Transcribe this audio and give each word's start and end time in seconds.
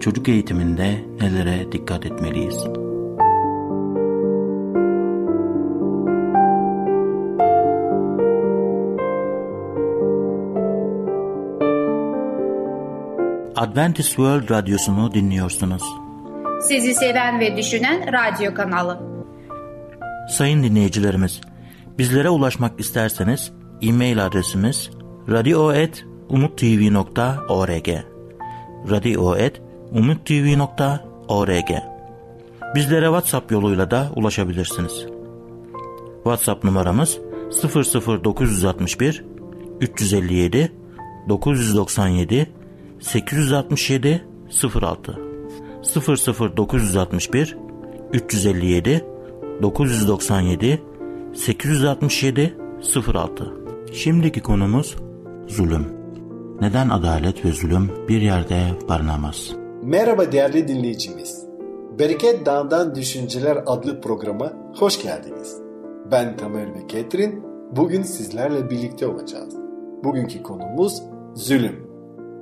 çocuk 0.00 0.28
eğitiminde 0.28 1.04
nelere 1.20 1.72
dikkat 1.72 2.06
etmeliyiz? 2.06 2.66
Adventist 13.56 14.08
World 14.08 14.50
Radyosu'nu 14.50 15.14
dinliyorsunuz. 15.14 15.82
Sizi 16.60 16.94
seven 16.94 17.40
ve 17.40 17.56
düşünen 17.56 18.12
radyo 18.12 18.54
kanalı. 18.54 19.00
Sayın 20.30 20.62
dinleyicilerimiz, 20.62 21.40
bizlere 21.98 22.30
ulaşmak 22.30 22.80
isterseniz 22.80 23.52
e-mail 23.82 24.26
adresimiz 24.26 24.90
radio.umutv.org 25.28 27.88
radio.umutv.org 28.90 29.65
Bizlere 32.74 33.06
WhatsApp 33.06 33.52
yoluyla 33.52 33.90
da 33.90 34.10
ulaşabilirsiniz. 34.16 35.06
WhatsApp 36.14 36.64
numaramız 36.64 37.18
00961 38.24 39.24
357 39.80 40.72
997 41.28 42.46
867 43.00 44.24
06 44.82 45.18
00961 46.56 47.56
357 48.12 49.04
997 49.62 50.82
867 51.34 52.54
06 53.12 53.52
Şimdiki 53.92 54.40
konumuz 54.40 54.96
zulüm. 55.48 55.86
Neden 56.60 56.88
adalet 56.88 57.44
ve 57.44 57.52
zulüm 57.52 57.92
bir 58.08 58.22
yerde 58.22 58.72
barınamaz? 58.88 59.65
Merhaba 59.86 60.32
değerli 60.32 60.68
dinleyicimiz. 60.68 61.46
Bereket 61.98 62.46
Dağı'ndan 62.46 62.94
Düşünceler 62.94 63.62
adlı 63.66 64.00
programa 64.00 64.52
hoş 64.78 65.02
geldiniz. 65.02 65.60
Ben 66.10 66.36
Tamer 66.36 66.74
ve 66.74 66.86
Ketrin. 66.86 67.42
Bugün 67.76 68.02
sizlerle 68.02 68.70
birlikte 68.70 69.06
olacağız. 69.06 69.56
Bugünkü 70.04 70.42
konumuz 70.42 71.02
zulüm. 71.34 71.90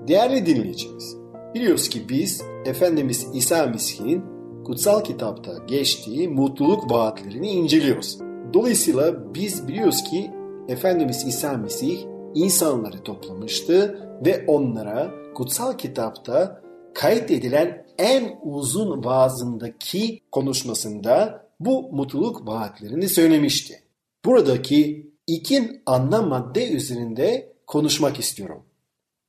Değerli 0.08 0.46
dinleyicimiz, 0.46 1.16
biliyoruz 1.54 1.88
ki 1.88 2.08
biz 2.08 2.42
Efendimiz 2.64 3.26
İsa 3.34 3.66
Mesih'in 3.66 4.24
kutsal 4.64 5.04
kitapta 5.04 5.52
geçtiği 5.66 6.28
mutluluk 6.28 6.90
vaatlerini 6.90 7.50
inceliyoruz. 7.50 8.18
Dolayısıyla 8.54 9.34
biz 9.34 9.68
biliyoruz 9.68 10.04
ki 10.04 10.30
Efendimiz 10.68 11.24
İsa 11.26 11.52
Mesih 11.52 11.98
insanları 12.34 13.02
toplamıştı 13.02 13.98
ve 14.26 14.44
onlara 14.46 15.10
kutsal 15.34 15.72
kitapta 15.72 16.63
kaydedilen 16.94 17.86
en 17.98 18.38
uzun 18.42 19.04
vaazındaki 19.04 20.20
konuşmasında 20.32 21.44
bu 21.60 21.92
mutluluk 21.92 22.46
vaatlerini 22.46 23.08
söylemişti. 23.08 23.82
Buradaki 24.24 25.10
iki 25.26 25.82
ana 25.86 26.22
madde 26.22 26.70
üzerinde 26.70 27.52
konuşmak 27.66 28.20
istiyorum. 28.20 28.62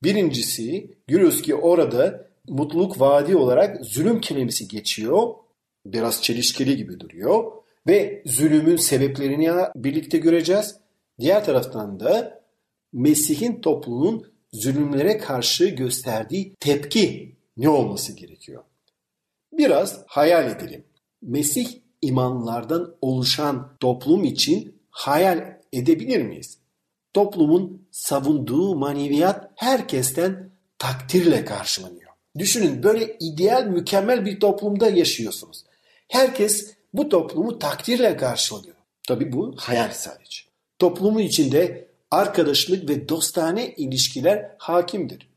Birincisi 0.02 0.94
görüyoruz 1.06 1.42
ki 1.42 1.54
orada 1.54 2.28
mutluluk 2.48 3.00
vaadi 3.00 3.36
olarak 3.36 3.84
zulüm 3.84 4.20
kelimesi 4.20 4.68
geçiyor. 4.68 5.34
Biraz 5.86 6.22
çelişkili 6.22 6.76
gibi 6.76 7.00
duruyor. 7.00 7.52
Ve 7.86 8.22
zulümün 8.26 8.76
sebeplerini 8.76 9.50
birlikte 9.76 10.18
göreceğiz. 10.18 10.76
Diğer 11.20 11.44
taraftan 11.44 12.00
da 12.00 12.42
Mesih'in 12.92 13.60
toplumun 13.60 14.26
zulümlere 14.52 15.18
karşı 15.18 15.66
gösterdiği 15.66 16.54
tepki 16.60 17.35
ne 17.56 17.68
olması 17.68 18.12
gerekiyor? 18.12 18.62
Biraz 19.52 20.04
hayal 20.06 20.50
edelim. 20.50 20.84
Mesih 21.22 21.68
imanlardan 22.02 22.94
oluşan 23.00 23.76
toplum 23.80 24.24
için 24.24 24.82
hayal 24.90 25.58
edebilir 25.72 26.22
miyiz? 26.22 26.58
Toplumun 27.14 27.88
savunduğu 27.90 28.76
maneviyat 28.76 29.50
herkesten 29.54 30.50
takdirle 30.78 31.44
karşılanıyor. 31.44 32.10
Düşünün 32.38 32.82
böyle 32.82 33.16
ideal, 33.20 33.66
mükemmel 33.66 34.24
bir 34.24 34.40
toplumda 34.40 34.88
yaşıyorsunuz. 34.88 35.64
Herkes 36.08 36.74
bu 36.94 37.08
toplumu 37.08 37.58
takdirle 37.58 38.16
karşılıyor. 38.16 38.76
Tabii 39.08 39.32
bu 39.32 39.54
hayal 39.56 39.90
sadece. 39.90 40.42
Toplumun 40.78 41.20
içinde 41.20 41.88
arkadaşlık 42.10 42.88
ve 42.88 43.08
dostane 43.08 43.74
ilişkiler 43.74 44.50
hakimdir. 44.58 45.28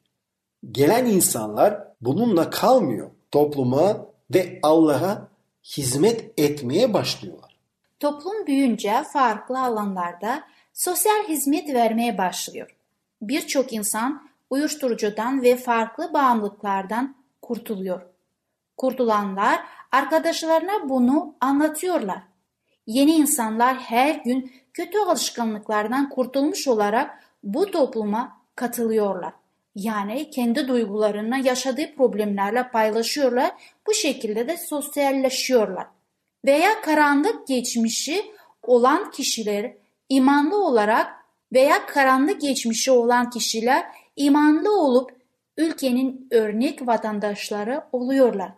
Gelen 0.71 1.05
insanlar 1.05 1.83
bununla 2.01 2.49
kalmıyor. 2.49 3.11
Topluma 3.31 4.05
ve 4.33 4.59
Allah'a 4.63 5.27
hizmet 5.63 6.39
etmeye 6.39 6.93
başlıyorlar. 6.93 7.55
Toplum 7.99 8.47
büyünce 8.47 9.03
farklı 9.13 9.59
alanlarda 9.59 10.43
sosyal 10.73 11.27
hizmet 11.27 11.73
vermeye 11.73 12.17
başlıyor. 12.17 12.75
Birçok 13.21 13.73
insan 13.73 14.29
uyuşturucudan 14.49 15.41
ve 15.41 15.57
farklı 15.57 16.13
bağımlılıklardan 16.13 17.15
kurtuluyor. 17.41 18.01
Kurtulanlar 18.77 19.59
arkadaşlarına 19.91 20.89
bunu 20.89 21.35
anlatıyorlar. 21.41 22.23
Yeni 22.87 23.11
insanlar 23.11 23.75
her 23.77 24.15
gün 24.15 24.51
kötü 24.73 24.97
alışkanlıklardan 24.97 26.09
kurtulmuş 26.09 26.67
olarak 26.67 27.23
bu 27.43 27.71
topluma 27.71 28.37
katılıyorlar. 28.55 29.33
Yani 29.79 30.29
kendi 30.29 30.67
duygularını 30.67 31.47
yaşadığı 31.47 31.95
problemlerle 31.95 32.69
paylaşıyorlar. 32.71 33.51
Bu 33.87 33.93
şekilde 33.93 34.47
de 34.47 34.57
sosyalleşiyorlar. 34.57 35.87
Veya 36.45 36.81
karanlık 36.81 37.47
geçmişi 37.47 38.25
olan 38.63 39.11
kişiler 39.11 39.73
imanlı 40.09 40.65
olarak 40.65 41.07
veya 41.53 41.85
karanlık 41.85 42.41
geçmişi 42.41 42.91
olan 42.91 43.29
kişiler 43.29 43.85
imanlı 44.15 44.81
olup 44.81 45.11
ülkenin 45.57 46.27
örnek 46.31 46.87
vatandaşları 46.87 47.83
oluyorlar. 47.91 48.51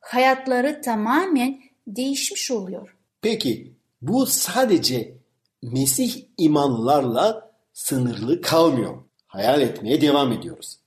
Hayatları 0.00 0.80
tamamen 0.82 1.60
değişmiş 1.86 2.50
oluyor. 2.50 2.96
Peki 3.22 3.72
bu 4.02 4.26
sadece 4.26 5.14
Mesih 5.62 6.24
imanlarla 6.38 7.52
sınırlı 7.72 8.40
kalmıyor. 8.40 9.02
Hayal 9.32 9.60
etmeye 9.60 10.00
devam 10.00 10.32
ediyoruz. 10.32 10.78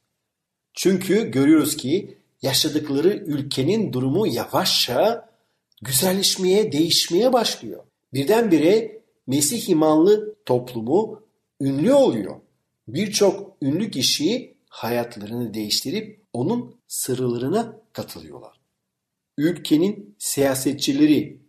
Çünkü 0.73 1.31
görüyoruz 1.31 1.77
ki 1.77 2.17
yaşadıkları 2.41 3.09
ülkenin 3.09 3.93
durumu 3.93 4.27
yavaşça 4.27 5.29
güzelleşmeye, 5.81 6.71
değişmeye 6.71 7.33
başlıyor. 7.33 7.83
Birdenbire 8.13 9.01
Mesih 9.27 9.69
imanlı 9.69 10.35
toplumu 10.45 11.23
ünlü 11.61 11.93
oluyor. 11.93 12.35
Birçok 12.87 13.57
ünlü 13.61 13.91
kişi 13.91 14.55
hayatlarını 14.69 15.53
değiştirip 15.53 16.21
onun 16.33 16.75
sırlarına 16.87 17.79
katılıyorlar. 17.93 18.59
Ülkenin 19.37 20.15
siyasetçileri, 20.19 21.39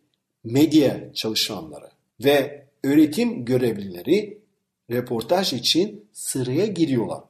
medya 0.44 1.12
çalışanları 1.12 1.90
ve 2.24 2.66
öğretim 2.84 3.44
görevlileri 3.44 4.45
reportaj 4.90 5.52
için 5.52 6.08
sıraya 6.12 6.66
giriyorlar. 6.66 7.20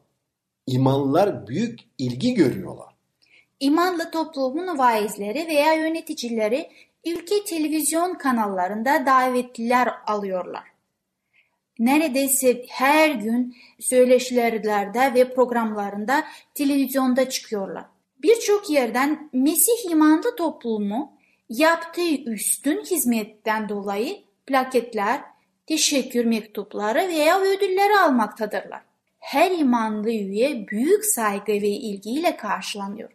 İmanlılar 0.67 1.47
büyük 1.47 1.81
ilgi 1.99 2.35
görüyorlar. 2.35 2.94
İmanlı 3.61 4.11
toplumun 4.11 4.79
vaizleri 4.79 5.47
veya 5.47 5.73
yöneticileri 5.73 6.70
ülke 7.06 7.44
televizyon 7.44 8.14
kanallarında 8.14 9.06
davetliler 9.06 9.88
alıyorlar. 10.06 10.64
Neredeyse 11.79 12.64
her 12.69 13.11
gün 13.11 13.56
söyleşilerde 13.81 15.14
ve 15.14 15.35
programlarında 15.35 16.25
televizyonda 16.55 17.29
çıkıyorlar. 17.29 17.85
Birçok 18.23 18.70
yerden 18.70 19.31
Mesih 19.32 19.91
imanlı 19.91 20.37
toplumu 20.37 21.12
yaptığı 21.49 22.14
üstün 22.26 22.85
hizmetten 22.85 23.69
dolayı 23.69 24.17
plaketler, 24.47 25.20
teşekkür 25.67 26.25
mektupları 26.25 27.09
veya 27.09 27.41
ödülleri 27.41 27.99
almaktadırlar. 27.99 28.83
Her 29.19 29.51
imanlı 29.51 30.11
üye 30.11 30.69
büyük 30.69 31.05
saygı 31.05 31.53
ve 31.53 31.69
ilgiyle 31.69 32.37
karşılanıyor. 32.37 33.11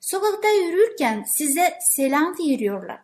Sokakta 0.00 0.48
yürürken 0.48 1.22
size 1.22 1.74
selam 1.80 2.34
veriyorlar. 2.38 2.98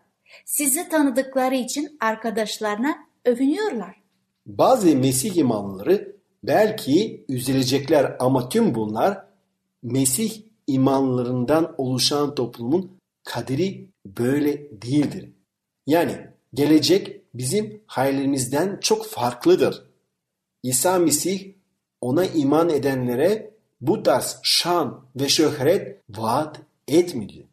Sizi 0.45 0.89
tanıdıkları 0.89 1.55
için 1.55 1.97
arkadaşlarına 2.01 2.99
övünüyorlar. 3.25 4.01
Bazı 4.47 4.97
Mesih 4.97 5.37
imanları 5.37 6.17
belki 6.45 7.25
üzülecekler 7.29 8.17
ama 8.19 8.49
tüm 8.49 8.75
bunlar 8.75 9.25
Mesih 9.83 10.43
imanlarından 10.67 11.75
oluşan 11.79 12.35
toplumun 12.35 12.91
kaderi 13.25 13.89
böyle 14.07 14.83
değildir. 14.83 15.29
Yani 15.87 16.17
gelecek 16.55 17.20
bizim 17.35 17.83
hayalimizden 17.87 18.79
çok 18.81 19.07
farklıdır. 19.07 19.85
İsa 20.63 20.99
Mesih 20.99 21.53
ona 22.01 22.25
iman 22.25 22.71
edenlere 22.71 23.51
bu 23.81 24.03
tarz 24.03 24.41
şan 24.43 25.05
ve 25.17 25.29
şöhret 25.29 26.01
vaat 26.11 26.61
etmedi. 26.89 27.47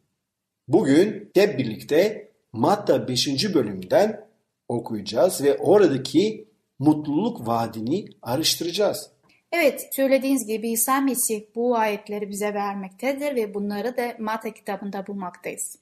Bugün 0.68 1.30
hep 1.34 1.58
birlikte 1.58 2.28
Matta 2.52 3.08
5. 3.08 3.54
bölümden 3.54 4.28
okuyacağız 4.68 5.44
ve 5.44 5.56
oradaki 5.56 6.48
mutluluk 6.78 7.46
vaadini 7.46 8.04
araştıracağız. 8.22 9.10
Evet, 9.52 9.88
söylediğiniz 9.92 10.46
gibi 10.46 10.70
İsa 10.70 11.00
Mesih 11.00 11.42
bu 11.54 11.76
ayetleri 11.76 12.28
bize 12.28 12.54
vermektedir 12.54 13.36
ve 13.36 13.54
bunları 13.54 13.96
da 13.96 14.14
Matta 14.18 14.50
kitabında 14.50 15.06
bulmaktayız. 15.06 15.78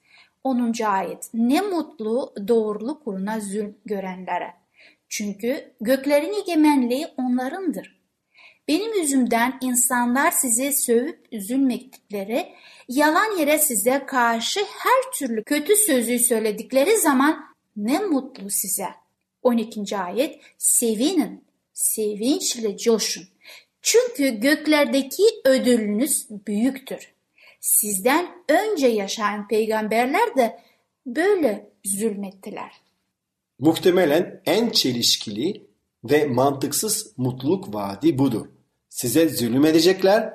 10. 0.47 0.83
ayet. 0.85 1.29
Ne 1.33 1.61
mutlu 1.61 2.33
doğruluk 2.47 3.07
uğruna 3.07 3.39
zulm 3.39 3.75
görenlere. 3.85 4.53
Çünkü 5.09 5.73
göklerin 5.81 6.33
egemenliği 6.33 7.07
onlarındır. 7.17 7.97
Benim 8.67 8.93
yüzümden 8.93 9.57
insanlar 9.61 10.31
sizi 10.31 10.73
sövüp 10.73 11.27
üzülmektikleri, 11.31 12.53
yalan 12.89 13.37
yere 13.37 13.59
size 13.59 14.05
karşı 14.05 14.59
her 14.59 15.11
türlü 15.13 15.43
kötü 15.43 15.75
sözü 15.75 16.19
söyledikleri 16.19 16.97
zaman 16.97 17.45
ne 17.75 17.99
mutlu 17.99 18.49
size. 18.49 18.87
12. 19.41 19.97
ayet 19.97 20.41
Sevinin, 20.57 21.43
sevinçle 21.73 22.77
coşun. 22.77 23.23
Çünkü 23.81 24.29
göklerdeki 24.29 25.23
ödülünüz 25.45 26.27
büyüktür. 26.47 27.16
Sizden 27.59 28.27
önce 28.49 28.87
yaşayan 28.87 29.47
peygamberler 29.47 30.35
de 30.35 30.59
böyle 31.05 31.71
zulmettiler. 31.85 32.71
Muhtemelen 33.59 34.41
en 34.45 34.69
çelişkili 34.69 35.67
ve 36.03 36.25
mantıksız 36.25 37.13
mutluluk 37.17 37.73
vaadi 37.73 38.17
budur. 38.17 38.45
Size 38.89 39.29
zulüm 39.29 39.65
edecekler, 39.65 40.33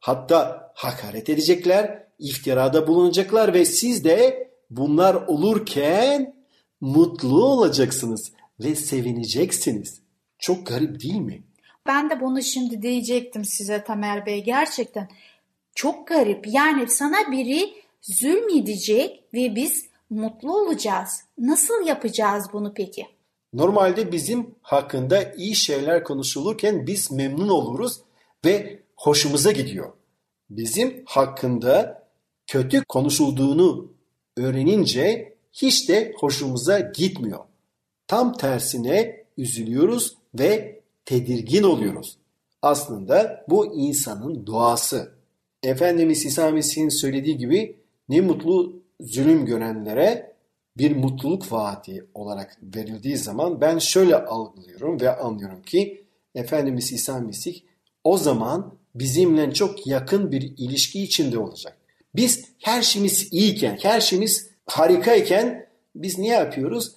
hatta 0.00 0.72
hakaret 0.74 1.28
edecekler, 1.28 2.06
iftirada 2.18 2.86
bulunacaklar 2.86 3.54
ve 3.54 3.64
siz 3.64 4.04
de 4.04 4.48
bunlar 4.70 5.14
olurken 5.14 6.34
mutlu 6.80 7.44
olacaksınız 7.44 8.32
ve 8.60 8.74
sevineceksiniz. 8.74 10.00
Çok 10.38 10.66
garip 10.66 11.02
değil 11.02 11.20
mi? 11.20 11.42
Ben 11.86 12.10
de 12.10 12.20
bunu 12.20 12.42
şimdi 12.42 12.82
diyecektim 12.82 13.44
size 13.44 13.84
Tamer 13.84 14.26
Bey. 14.26 14.44
Gerçekten 14.44 15.08
çok 15.74 16.08
garip. 16.08 16.46
Yani 16.46 16.88
sana 16.88 17.32
biri 17.32 17.74
zulmedecek 18.02 19.24
ve 19.34 19.54
biz 19.54 19.86
mutlu 20.10 20.56
olacağız. 20.56 21.10
Nasıl 21.38 21.86
yapacağız 21.86 22.46
bunu 22.52 22.74
peki? 22.74 23.06
Normalde 23.52 24.12
bizim 24.12 24.54
hakkında 24.62 25.32
iyi 25.32 25.54
şeyler 25.54 26.04
konuşulurken 26.04 26.86
biz 26.86 27.12
memnun 27.12 27.48
oluruz 27.48 28.00
ve 28.44 28.82
hoşumuza 28.96 29.52
gidiyor. 29.52 29.92
Bizim 30.50 31.02
hakkında 31.06 32.02
kötü 32.46 32.84
konuşulduğunu 32.84 33.92
öğrenince 34.36 35.34
hiç 35.52 35.88
de 35.88 36.14
hoşumuza 36.18 36.80
gitmiyor. 36.80 37.44
Tam 38.06 38.32
tersine 38.32 39.24
üzülüyoruz 39.38 40.16
ve 40.34 40.80
tedirgin 41.04 41.62
oluyoruz. 41.62 42.16
Aslında 42.62 43.44
bu 43.48 43.74
insanın 43.74 44.46
doğası. 44.46 45.14
Efendimiz 45.64 46.26
İsa 46.26 46.50
Mesih'in 46.50 46.88
söylediği 46.88 47.36
gibi 47.36 47.76
ne 48.08 48.20
mutlu 48.20 48.82
zulüm 49.00 49.46
görenlere 49.46 50.34
bir 50.78 50.96
mutluluk 50.96 51.52
vaati 51.52 52.06
olarak 52.14 52.58
verildiği 52.62 53.16
zaman 53.16 53.60
ben 53.60 53.78
şöyle 53.78 54.16
algılıyorum 54.16 55.00
ve 55.00 55.16
anlıyorum 55.16 55.62
ki 55.62 56.04
Efendimiz 56.34 56.92
İsa 56.92 57.20
Mesih 57.20 57.60
o 58.04 58.18
zaman 58.18 58.74
bizimle 58.94 59.52
çok 59.52 59.86
yakın 59.86 60.32
bir 60.32 60.42
ilişki 60.56 61.02
içinde 61.02 61.38
olacak. 61.38 61.76
Biz 62.16 62.44
her 62.58 62.82
şeyimiz 62.82 63.32
iyiyken, 63.32 63.78
her 63.82 64.00
şeyimiz 64.00 64.50
harikayken 64.66 65.68
biz 65.94 66.18
ne 66.18 66.28
yapıyoruz? 66.28 66.92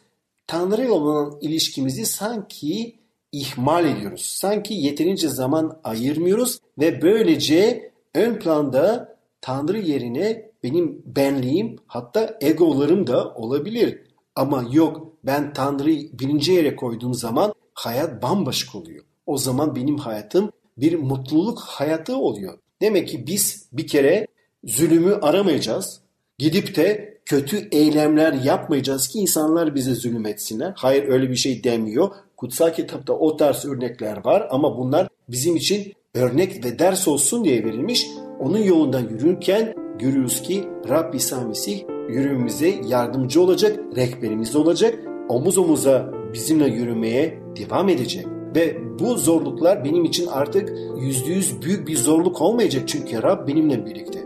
Tanrı 0.48 0.82
ile 0.82 0.92
olan 0.92 1.38
ilişkimizi 1.42 2.06
sanki 2.06 2.96
ihmal 3.32 3.86
ediyoruz. 3.86 4.22
Sanki 4.22 4.74
yeterince 4.74 5.30
zaman 5.30 5.80
ayırmıyoruz 5.84 6.60
ve 6.80 7.02
böylece 7.02 7.92
ön 8.18 8.40
planda 8.40 9.18
Tanrı 9.42 9.80
yerine 9.80 10.52
benim 10.64 11.02
benliğim 11.06 11.76
hatta 11.88 12.38
egolarım 12.42 13.08
da 13.08 13.34
olabilir. 13.34 14.02
Ama 14.36 14.66
yok 14.72 15.14
ben 15.24 15.54
Tanrı'yı 15.54 16.10
birinci 16.20 16.52
yere 16.52 16.76
koyduğum 16.76 17.14
zaman 17.14 17.54
hayat 17.74 18.24
bambaşka 18.24 18.78
oluyor. 18.78 19.04
O 19.26 19.38
zaman 19.38 19.76
benim 19.76 19.98
hayatım 19.98 20.52
bir 20.78 21.00
mutluluk 21.00 21.60
hayatı 21.60 22.16
oluyor. 22.16 22.58
Demek 22.82 23.08
ki 23.08 23.28
biz 23.28 23.70
bir 23.74 23.88
kere 23.88 24.28
zulümü 24.64 25.14
aramayacağız. 25.14 26.02
Gidip 26.38 26.76
de 26.76 27.18
kötü 27.26 27.68
eylemler 27.72 28.34
yapmayacağız 28.34 29.08
ki 29.08 29.20
insanlar 29.20 29.76
bize 29.76 29.96
zulüm 29.96 30.26
etsinler. 30.26 30.74
Hayır 30.76 31.08
öyle 31.08 31.30
bir 31.30 31.36
şey 31.36 31.64
demiyor. 31.64 32.10
Kutsal 32.38 32.74
kitapta 32.74 33.14
o 33.14 33.38
tarz 33.38 33.66
örnekler 33.66 34.26
var 34.26 34.48
ama 34.52 34.78
bunlar 34.78 35.08
bizim 35.30 35.56
için 35.56 35.94
örnek 36.18 36.66
ve 36.66 36.80
ders 36.80 37.08
olsun 37.08 37.44
diye 37.44 37.66
verilmiş. 37.66 38.08
Onun 38.40 38.58
yolundan 38.58 39.10
yürürken 39.10 39.74
görüyoruz 40.00 40.42
ki 40.42 40.64
Rab 40.90 41.14
İsa 41.14 41.42
Mesih 41.42 41.84
yürümemize 42.10 42.74
yardımcı 42.88 43.42
olacak, 43.42 43.80
rehberimiz 43.96 44.56
olacak, 44.56 44.96
omuz 45.30 45.58
omuza 45.58 46.12
bizimle 46.34 46.68
yürümeye 46.68 47.40
devam 47.60 47.90
edecek. 47.90 48.26
Ve 48.56 48.78
bu 49.00 49.18
zorluklar 49.18 49.84
benim 49.84 50.06
için 50.06 50.28
artık 50.28 50.74
yüzde 51.00 51.32
yüz 51.32 51.62
büyük 51.62 51.88
bir 51.88 51.96
zorluk 51.96 52.42
olmayacak 52.42 52.84
çünkü 52.88 53.24
Rab 53.24 53.48
benimle 53.48 53.86
birlikte. 53.86 54.20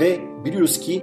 Ve 0.00 0.18
biliyoruz 0.44 0.80
ki 0.80 1.02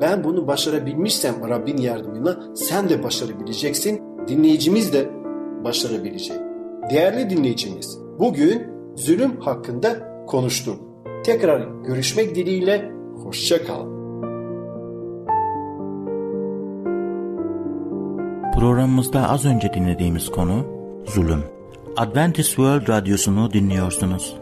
ben 0.00 0.24
bunu 0.24 0.46
başarabilmişsem 0.46 1.34
Rabbin 1.48 1.76
yardımıyla 1.76 2.40
sen 2.54 2.88
de 2.88 3.02
başarabileceksin. 3.02 4.02
Dinleyicimiz 4.28 4.92
de 4.92 5.08
başarabilecek. 5.64 6.36
Değerli 6.90 7.30
dinleyicimiz, 7.30 7.98
bugün 8.18 8.73
zulüm 8.96 9.40
hakkında 9.40 10.08
konuştum. 10.26 10.76
Tekrar 11.24 11.60
görüşmek 11.86 12.34
dileğiyle, 12.34 12.92
hoşça 13.24 13.64
kalın. 13.64 13.94
Programımızda 18.58 19.30
az 19.30 19.44
önce 19.44 19.74
dinlediğimiz 19.74 20.30
konu 20.30 20.66
zulüm. 21.06 21.44
Adventist 21.96 22.48
World 22.48 22.88
Radyosu'nu 22.88 23.52
dinliyorsunuz. 23.52 24.36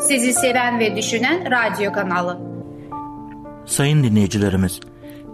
Sizi 0.00 0.32
seven 0.32 0.78
ve 0.78 0.96
düşünen 0.96 1.50
radyo 1.50 1.92
kanalı. 1.92 2.38
Sayın 3.66 4.04
dinleyicilerimiz, 4.04 4.80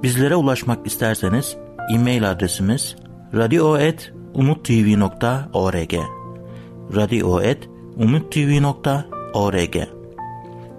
bizlere 0.02 0.36
ulaşmak 0.36 0.86
isterseniz 0.86 1.56
e-mail 1.94 2.30
adresimiz 2.30 2.96
radio.umutv.org 3.34 5.94
radio.umutv.org 6.94 7.79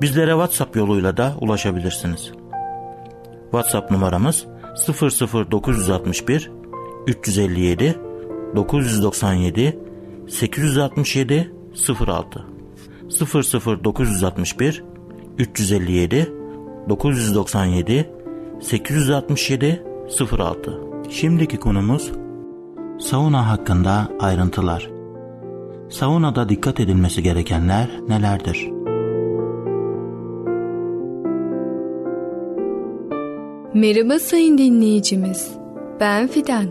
Bizlere 0.02 0.32
WhatsApp 0.32 0.76
yoluyla 0.76 1.18
da 1.18 1.36
ulaşabilirsiniz. 1.42 2.32
WhatsApp 3.52 3.92
numaramız 3.92 4.46
00961 4.88 6.52
357 7.08 8.00
997 8.56 9.80
867 10.30 11.52
06 12.08 12.46
00961 13.84 14.84
357 15.38 16.34
997 16.90 18.10
867 18.62 19.84
06 20.32 20.80
Şimdiki 21.10 21.58
konumuz 21.58 22.12
sauna 23.00 23.50
hakkında 23.50 24.10
ayrıntılar. 24.20 25.01
Saunada 25.92 26.50
dikkat 26.50 26.80
edilmesi 26.80 27.24
gerekenler 27.24 27.90
nelerdir? 28.08 28.70
Merhaba 33.74 34.20
sayın 34.20 34.58
dinleyicimiz. 34.58 35.52
Ben 36.00 36.28
Fidan. 36.28 36.66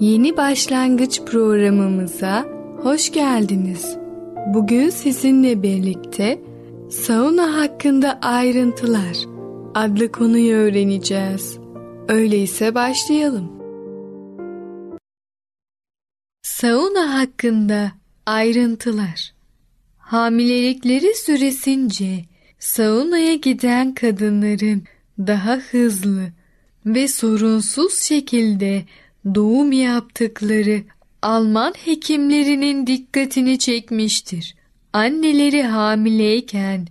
Yeni 0.00 0.36
başlangıç 0.36 1.22
programımıza 1.22 2.44
hoş 2.82 3.12
geldiniz. 3.12 3.96
Bugün 4.54 4.90
sizinle 4.90 5.62
birlikte 5.62 6.42
sauna 6.90 7.56
hakkında 7.56 8.18
ayrıntılar 8.22 9.16
adlı 9.74 10.12
konuyu 10.12 10.54
öğreneceğiz. 10.56 11.58
Öyleyse 12.08 12.74
başlayalım. 12.74 13.52
Sauna 16.42 17.20
hakkında 17.20 17.99
ayrıntılar. 18.30 19.32
Hamilelikleri 19.98 21.14
süresince 21.14 22.24
saunaya 22.58 23.34
giden 23.34 23.94
kadınların 23.94 24.82
daha 25.18 25.56
hızlı 25.56 26.32
ve 26.86 27.08
sorunsuz 27.08 28.00
şekilde 28.00 28.84
doğum 29.34 29.72
yaptıkları 29.72 30.82
Alman 31.22 31.74
hekimlerinin 31.84 32.86
dikkatini 32.86 33.58
çekmiştir. 33.58 34.54
Anneleri 34.92 35.62
hamileyken 35.62 36.86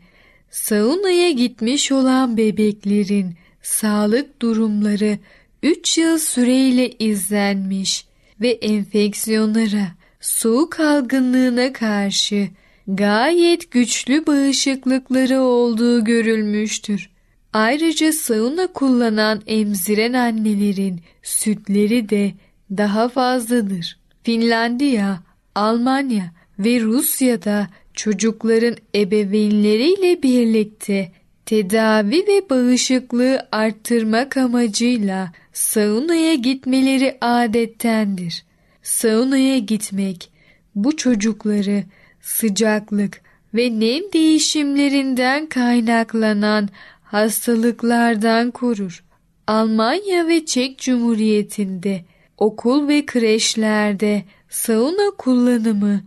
saunaya 0.52 1.32
gitmiş 1.32 1.92
olan 1.92 2.38
bebeklerin 2.38 3.36
sağlık 3.62 4.42
durumları 4.42 5.18
3 5.64 5.98
yıl 5.98 6.18
süreyle 6.18 6.92
izlenmiş 7.00 8.06
ve 8.42 8.50
enfeksiyonlara, 8.50 9.99
soğuk 10.20 10.80
algınlığına 10.80 11.74
karşı 11.74 12.48
gayet 12.88 13.72
güçlü 13.72 14.28
bağışıklıkları 14.28 15.42
olduğu 15.42 16.04
görülmüştür. 16.04 17.10
Ayrıca 17.54 18.12
sauna 18.12 18.68
kullanan 18.68 19.42
emziren 19.48 20.14
annelerin 20.14 21.02
sütleri 21.24 22.10
de 22.10 22.32
daha 22.78 23.10
fazladır. 23.10 24.00
Finlandiya, 24.24 25.24
Almanya 25.56 26.32
ve 26.60 26.82
Rusya'da 26.82 27.68
çocukların 27.94 28.76
ebeveynleriyle 28.96 30.24
birlikte 30.24 31.12
tedavi 31.46 32.28
ve 32.28 32.50
bağışıklığı 32.50 33.48
arttırmak 33.52 34.38
amacıyla 34.38 35.32
saunaya 35.54 36.36
gitmeleri 36.36 37.18
adettendir. 37.22 38.44
Saunaya 38.90 39.58
gitmek 39.58 40.32
bu 40.76 40.98
çocukları 40.98 41.84
sıcaklık 42.22 43.22
ve 43.54 43.80
nem 43.80 44.04
değişimlerinden 44.14 45.46
kaynaklanan 45.50 46.70
hastalıklardan 47.04 48.52
korur. 48.52 49.04
Almanya 49.48 50.28
ve 50.28 50.46
Çek 50.46 50.80
Cumhuriyeti'nde 50.80 52.06
okul 52.38 52.88
ve 52.88 53.06
kreşlerde 53.06 54.24
sauna 54.50 55.12
kullanımı 55.18 56.02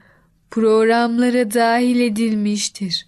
programlara 0.51 1.55
dahil 1.55 2.01
edilmiştir. 2.01 3.07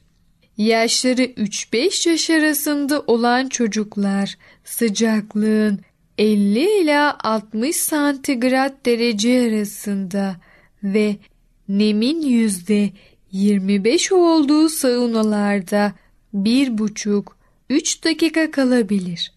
Yaşları 0.57 1.23
3-5 1.23 2.09
yaş 2.09 2.31
arasında 2.31 3.01
olan 3.07 3.49
çocuklar 3.49 4.39
sıcaklığın 4.65 5.81
50 6.19 6.83
ila 6.83 7.19
60 7.23 7.77
santigrat 7.77 8.87
derece 8.87 9.41
arasında 9.41 10.37
ve 10.83 11.17
nemin 11.69 12.23
yüzde 12.23 12.91
25 13.33 14.13
olduğu 14.13 14.69
saunalarda 14.69 15.93
1,5-3 16.35 18.05
dakika 18.05 18.51
kalabilir. 18.51 19.33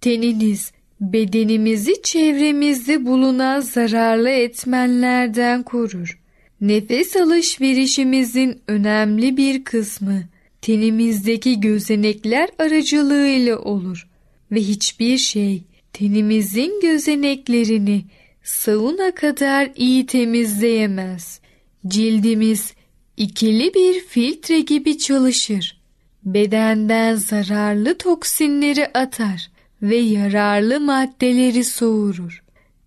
Teniniz 0.00 0.72
bedenimizi 1.00 2.02
çevremizde 2.02 3.06
bulunan 3.06 3.60
zararlı 3.60 4.28
etmenlerden 4.28 5.62
korur. 5.62 6.20
Nefes 6.60 7.16
alışverişimizin 7.16 8.60
önemli 8.66 9.36
bir 9.36 9.64
kısmı 9.64 10.22
tenimizdeki 10.62 11.60
gözenekler 11.60 12.48
aracılığıyla 12.58 13.58
olur 13.58 14.08
ve 14.52 14.60
hiçbir 14.60 15.18
şey 15.18 15.62
tenimizin 15.98 16.80
gözeneklerini 16.80 18.04
sauna 18.42 19.14
kadar 19.14 19.70
iyi 19.76 20.06
temizleyemez. 20.06 21.40
Cildimiz 21.86 22.72
ikili 23.16 23.74
bir 23.74 24.00
filtre 24.00 24.60
gibi 24.60 24.98
çalışır. 24.98 25.80
Bedenden 26.24 27.14
zararlı 27.14 27.98
toksinleri 27.98 28.86
atar 28.86 29.50
ve 29.82 29.96
yararlı 29.96 30.80
maddeleri 30.80 31.64
soğurur. 31.64 32.42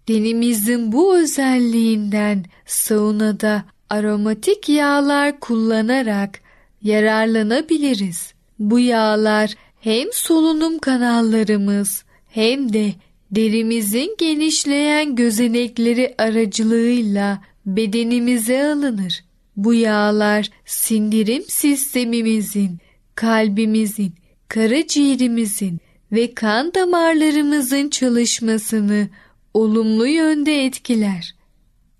Denimizin 0.07 0.91
bu 0.91 1.17
özelliğinden 1.17 2.45
saunada 2.65 3.63
aromatik 3.89 4.69
yağlar 4.69 5.39
kullanarak 5.39 6.39
yararlanabiliriz. 6.81 8.33
Bu 8.59 8.79
yağlar 8.79 9.53
hem 9.79 10.07
solunum 10.13 10.79
kanallarımız 10.79 12.03
hem 12.31 12.73
de 12.73 12.93
derimizin 13.31 14.15
genişleyen 14.17 15.15
gözenekleri 15.15 16.15
aracılığıyla 16.17 17.41
bedenimize 17.65 18.63
alınır. 18.63 19.23
Bu 19.57 19.73
yağlar 19.73 20.49
sindirim 20.65 21.43
sistemimizin, 21.47 22.77
kalbimizin, 23.15 24.13
karaciğerimizin 24.47 25.79
ve 26.11 26.33
kan 26.33 26.73
damarlarımızın 26.73 27.89
çalışmasını 27.89 29.09
olumlu 29.53 30.07
yönde 30.07 30.65
etkiler. 30.65 31.35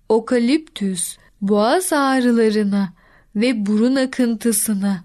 Okaliptüs 0.08 1.16
boğaz 1.40 1.92
ağrılarına 1.92 2.92
ve 3.36 3.66
burun 3.66 3.94
akıntısına, 3.94 5.04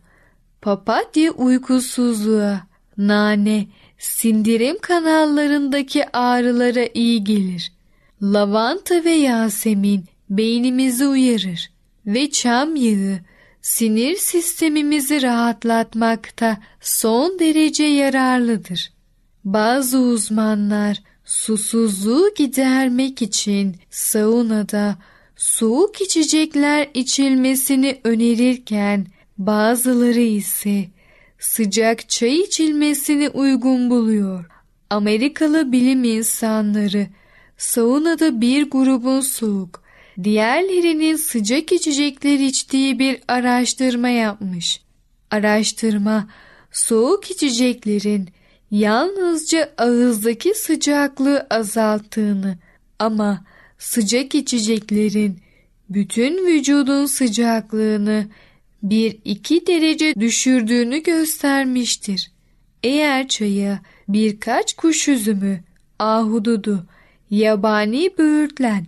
papatya 0.61 1.31
uykusuzluğa, 1.31 2.67
nane, 2.97 3.67
sindirim 3.97 4.77
kanallarındaki 4.81 6.17
ağrılara 6.17 6.87
iyi 6.93 7.23
gelir. 7.23 7.71
Lavanta 8.21 9.03
ve 9.03 9.11
yasemin 9.11 10.05
beynimizi 10.29 11.07
uyarır 11.07 11.71
ve 12.05 12.31
çam 12.31 12.75
yağı 12.75 13.19
sinir 13.61 14.15
sistemimizi 14.15 15.21
rahatlatmakta 15.21 16.57
son 16.81 17.39
derece 17.39 17.83
yararlıdır. 17.83 18.91
Bazı 19.45 19.99
uzmanlar 19.99 21.03
susuzluğu 21.25 22.29
gidermek 22.37 23.21
için 23.21 23.75
saunada 23.89 24.95
soğuk 25.35 26.01
içecekler 26.01 26.89
içilmesini 26.93 28.01
önerirken 28.03 29.07
bazıları 29.37 30.19
ise 30.19 30.85
sıcak 31.39 32.09
çay 32.09 32.39
içilmesini 32.39 33.29
uygun 33.29 33.89
buluyor. 33.89 34.45
Amerikalı 34.89 35.71
bilim 35.71 36.03
insanları 36.03 37.07
saunada 37.57 38.41
bir 38.41 38.69
grubun 38.69 39.21
soğuk, 39.21 39.83
diğerlerinin 40.23 41.15
sıcak 41.15 41.71
içecekler 41.71 42.39
içtiği 42.39 42.99
bir 42.99 43.19
araştırma 43.27 44.09
yapmış. 44.09 44.81
Araştırma 45.31 46.27
soğuk 46.71 47.31
içeceklerin 47.31 48.29
yalnızca 48.71 49.73
ağızdaki 49.77 50.53
sıcaklığı 50.53 51.47
azalttığını 51.49 52.57
ama 52.99 53.45
sıcak 53.77 54.35
içeceklerin 54.35 55.39
bütün 55.89 56.45
vücudun 56.45 57.05
sıcaklığını 57.05 58.27
1-2 58.83 59.67
derece 59.67 60.15
düşürdüğünü 60.19 61.03
göstermiştir. 61.03 62.31
Eğer 62.83 63.27
çaya 63.27 63.81
birkaç 64.07 64.73
kuş 64.73 65.07
üzümü, 65.07 65.63
ahududu, 65.99 66.85
yabani 67.29 68.11
böğürtlen 68.17 68.85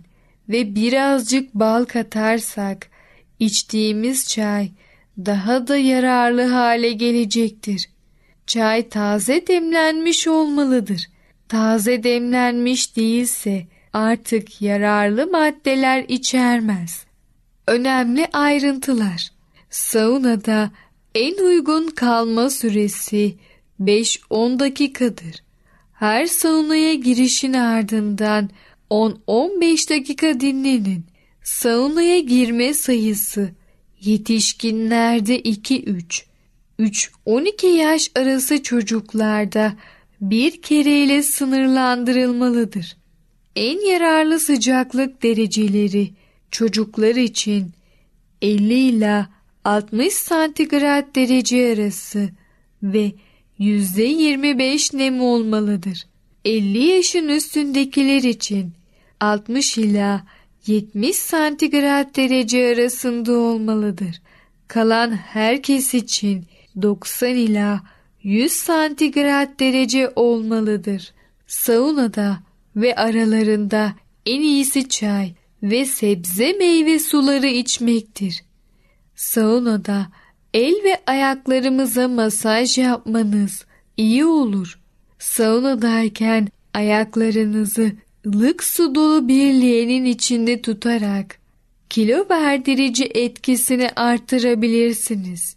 ve 0.48 0.74
birazcık 0.74 1.54
bal 1.54 1.84
katarsak 1.84 2.90
içtiğimiz 3.38 4.28
çay 4.28 4.70
daha 5.18 5.68
da 5.68 5.76
yararlı 5.76 6.42
hale 6.42 6.92
gelecektir. 6.92 7.90
Çay 8.46 8.88
taze 8.88 9.46
demlenmiş 9.46 10.28
olmalıdır. 10.28 11.06
Taze 11.48 12.02
demlenmiş 12.02 12.96
değilse 12.96 13.66
artık 13.92 14.62
yararlı 14.62 15.26
maddeler 15.26 16.04
içermez. 16.08 17.04
Önemli 17.66 18.26
ayrıntılar. 18.32 19.30
Saunada 19.70 20.70
en 21.14 21.44
uygun 21.44 21.88
kalma 21.88 22.50
süresi 22.50 23.34
5-10 23.80 24.58
dakikadır. 24.58 25.42
Her 25.92 26.26
saunaya 26.26 26.94
girişin 26.94 27.52
ardından 27.52 28.50
10-15 28.90 29.90
dakika 29.90 30.40
dinlenin. 30.40 31.04
Saunaya 31.42 32.18
girme 32.18 32.74
sayısı 32.74 33.50
yetişkinlerde 34.00 35.40
2-3, 35.40 36.24
3-12 36.78 37.66
yaş 37.66 38.10
arası 38.16 38.62
çocuklarda 38.62 39.72
bir 40.20 40.62
kereyle 40.62 41.22
sınırlandırılmalıdır. 41.22 42.96
En 43.56 43.90
yararlı 43.90 44.40
sıcaklık 44.40 45.22
dereceleri 45.22 46.10
çocuklar 46.50 47.16
için 47.16 47.70
50 48.42 48.74
ile 48.74 49.26
60 49.64 50.12
santigrat 50.12 51.14
derece 51.14 51.72
arası 51.72 52.30
ve 52.82 53.12
%25 53.58 54.96
nem 54.96 55.20
olmalıdır. 55.20 56.06
50 56.44 56.78
yaşın 56.78 57.28
üstündekiler 57.28 58.22
için 58.22 58.72
60 59.20 59.78
ila 59.78 60.26
70 60.66 61.16
santigrat 61.16 62.16
derece 62.16 62.66
arasında 62.66 63.32
olmalıdır. 63.32 64.22
Kalan 64.68 65.10
herkes 65.10 65.94
için 65.94 66.44
90 66.82 67.34
ila 67.34 67.80
100 68.22 68.52
santigrat 68.52 69.60
derece 69.60 70.12
olmalıdır. 70.16 71.12
Saunada 71.46 72.40
ve 72.76 72.96
aralarında 72.96 73.94
en 74.26 74.40
iyisi 74.40 74.88
çay 74.88 75.32
ve 75.62 75.84
sebze 75.84 76.52
meyve 76.52 76.98
suları 76.98 77.46
içmektir. 77.46 78.42
Saunada 79.20 80.06
el 80.54 80.74
ve 80.84 81.00
ayaklarımıza 81.06 82.08
masaj 82.08 82.78
yapmanız 82.78 83.64
iyi 83.96 84.24
olur. 84.24 84.80
Saunadayken 85.18 86.48
ayaklarınızı 86.74 87.92
ılık 88.26 88.64
su 88.64 88.94
dolu 88.94 89.28
bir 89.28 89.54
leğenin 89.54 90.04
içinde 90.04 90.62
tutarak 90.62 91.38
kilo 91.90 92.26
verdirici 92.30 93.04
etkisini 93.04 93.90
artırabilirsiniz. 93.96 95.56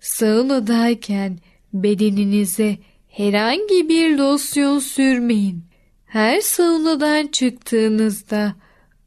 Saunadayken 0.00 1.38
bedeninize 1.72 2.78
herhangi 3.08 3.88
bir 3.88 4.18
losyon 4.18 4.78
sürmeyin. 4.78 5.64
Her 6.06 6.40
saunadan 6.40 7.26
çıktığınızda 7.26 8.54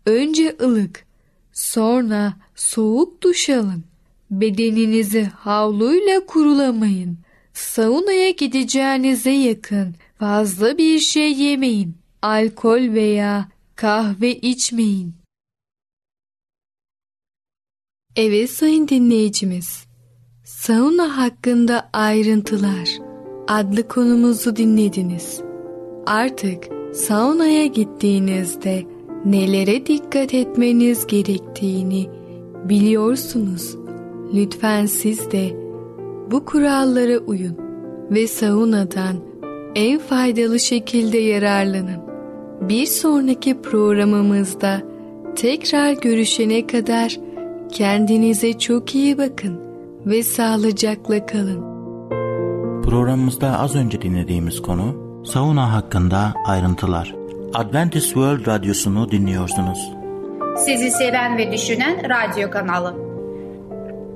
önce 0.05 0.55
ılık, 0.62 1.05
sonra 1.53 2.33
soğuk 2.55 3.24
duş 3.24 3.50
alın. 3.50 3.94
Bedeninizi 4.32 5.24
havluyla 5.24 6.25
kurulamayın. 6.25 7.17
Saunaya 7.53 8.29
gideceğinize 8.29 9.32
yakın 9.32 9.96
fazla 10.20 10.77
bir 10.77 11.00
şey 11.00 11.34
yemeyin. 11.34 11.98
Alkol 12.22 12.94
veya 12.94 13.48
kahve 13.75 14.36
içmeyin. 14.36 15.13
Evet 18.15 18.50
sayın 18.50 18.88
dinleyicimiz. 18.88 19.86
Sauna 20.44 21.17
hakkında 21.17 21.89
ayrıntılar 21.94 22.89
adlı 23.48 23.88
konumuzu 23.88 24.55
dinlediniz. 24.55 25.41
Artık 26.05 26.63
saunaya 26.94 27.65
gittiğinizde 27.65 28.86
nelere 29.25 29.86
dikkat 29.86 30.34
etmeniz 30.34 31.08
gerektiğini 31.08 32.10
biliyorsunuz. 32.70 33.84
Lütfen 34.34 34.86
siz 34.86 35.32
de 35.32 35.65
bu 36.32 36.46
kurallara 36.46 37.17
uyun 37.17 37.58
ve 38.12 38.27
saunadan 38.27 39.15
en 39.75 40.00
faydalı 40.00 40.60
şekilde 40.60 41.17
yararlanın. 41.17 42.05
Bir 42.62 42.86
sonraki 42.86 43.62
programımızda 43.62 44.82
tekrar 45.36 45.91
görüşene 45.91 46.67
kadar 46.67 47.17
kendinize 47.72 48.60
çok 48.60 48.96
iyi 48.96 49.17
bakın 49.17 49.60
ve 50.05 50.24
sağlıcakla 50.24 51.25
kalın. 51.25 51.75
Programımızda 52.84 53.60
az 53.60 53.75
önce 53.75 54.01
dinlediğimiz 54.01 54.62
konu 54.62 55.05
sauna 55.25 55.74
hakkında 55.74 56.34
ayrıntılar. 56.46 57.15
Adventist 57.53 58.05
World 58.05 58.48
Radyosu'nu 58.48 59.12
dinliyorsunuz. 59.12 59.91
Sizi 60.58 60.91
seven 60.91 61.38
ve 61.38 61.51
düşünen 61.51 62.10
radyo 62.10 62.51
kanalı. 62.51 63.04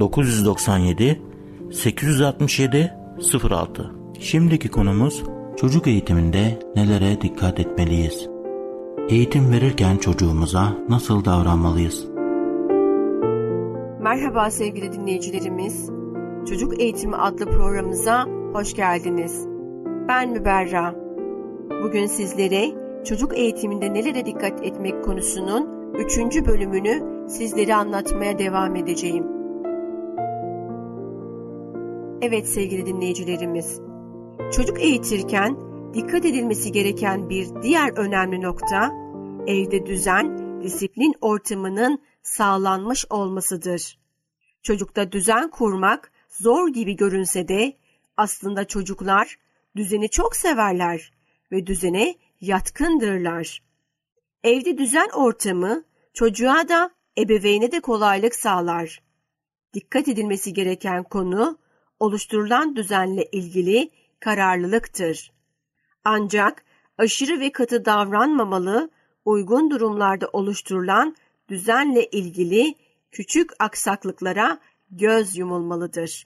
997 0.00 1.22
867 1.72 2.92
06 3.50 3.94
Şimdiki 4.20 4.68
konumuz 4.68 5.24
çocuk 5.56 5.86
eğitiminde 5.86 6.58
nelere 6.76 7.20
dikkat 7.20 7.60
etmeliyiz? 7.60 8.28
Eğitim 9.08 9.52
verirken 9.52 9.96
çocuğumuza 9.96 10.72
nasıl 10.88 11.24
davranmalıyız? 11.24 12.06
Merhaba 14.00 14.50
sevgili 14.50 14.92
dinleyicilerimiz. 14.92 15.90
Çocuk 16.48 16.80
Eğitimi 16.80 17.16
adlı 17.16 17.44
programımıza 17.44 18.26
hoş 18.52 18.74
geldiniz. 18.74 19.46
Ben 20.08 20.30
Müberra. 20.30 20.94
Bugün 21.84 22.06
sizlere 22.06 22.70
çocuk 23.04 23.38
eğitiminde 23.38 23.94
nelere 23.94 24.26
dikkat 24.26 24.64
etmek 24.64 25.04
konusunun 25.04 25.92
3. 25.94 26.46
bölümünü 26.46 27.02
sizlere 27.28 27.74
anlatmaya 27.74 28.38
devam 28.38 28.76
edeceğim. 28.76 29.35
Evet 32.22 32.48
sevgili 32.48 32.86
dinleyicilerimiz. 32.86 33.80
Çocuk 34.52 34.80
eğitirken 34.80 35.56
dikkat 35.94 36.24
edilmesi 36.24 36.72
gereken 36.72 37.30
bir 37.30 37.48
diğer 37.62 37.98
önemli 37.98 38.42
nokta 38.42 38.92
evde 39.46 39.86
düzen, 39.86 40.38
disiplin 40.62 41.14
ortamının 41.20 42.02
sağlanmış 42.22 43.06
olmasıdır. 43.10 43.98
Çocukta 44.62 45.12
düzen 45.12 45.50
kurmak 45.50 46.12
zor 46.28 46.68
gibi 46.68 46.96
görünse 46.96 47.48
de 47.48 47.76
aslında 48.16 48.64
çocuklar 48.64 49.38
düzeni 49.76 50.08
çok 50.08 50.36
severler 50.36 51.12
ve 51.52 51.66
düzene 51.66 52.14
yatkındırlar. 52.40 53.62
Evde 54.44 54.78
düzen 54.78 55.08
ortamı 55.14 55.84
çocuğa 56.14 56.68
da 56.68 56.90
ebeveyne 57.18 57.72
de 57.72 57.80
kolaylık 57.80 58.34
sağlar. 58.34 59.02
Dikkat 59.74 60.08
edilmesi 60.08 60.52
gereken 60.52 61.02
konu 61.02 61.58
oluşturulan 62.00 62.76
düzenle 62.76 63.24
ilgili 63.32 63.90
kararlılıktır. 64.20 65.32
Ancak 66.04 66.64
aşırı 66.98 67.40
ve 67.40 67.52
katı 67.52 67.84
davranmamalı, 67.84 68.90
uygun 69.24 69.70
durumlarda 69.70 70.28
oluşturulan 70.32 71.16
düzenle 71.48 72.06
ilgili 72.06 72.74
küçük 73.10 73.50
aksaklıklara 73.58 74.58
göz 74.90 75.36
yumulmalıdır. 75.36 76.24